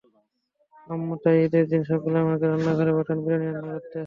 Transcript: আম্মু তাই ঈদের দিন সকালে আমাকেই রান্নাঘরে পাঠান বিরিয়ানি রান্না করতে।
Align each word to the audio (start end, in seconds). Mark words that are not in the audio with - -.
আম্মু 0.87 1.13
তাই 1.23 1.37
ঈদের 1.45 1.65
দিন 1.71 1.81
সকালে 1.89 2.17
আমাকেই 2.23 2.49
রান্নাঘরে 2.51 2.91
পাঠান 2.97 3.17
বিরিয়ানি 3.23 3.47
রান্না 3.47 3.73
করতে। 3.75 3.97